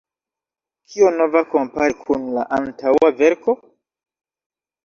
Kio 0.93 1.11
nova 1.17 1.43
kompare 1.51 1.97
kun 1.99 2.25
la 2.39 2.47
antaŭa 2.59 3.13
verko? 3.21 3.57